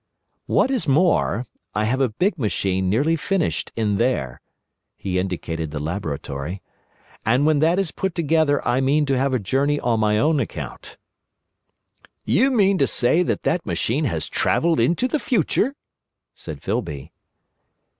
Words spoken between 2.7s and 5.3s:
nearly finished in there"—he